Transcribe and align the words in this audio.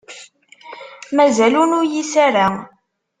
Mazal 1.15 1.53
ur 1.61 1.67
nuyis 1.69 2.13
ara. 2.25 2.47